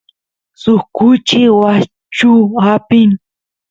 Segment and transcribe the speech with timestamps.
[0.61, 2.29] suk kuchi washchu
[2.71, 3.17] apini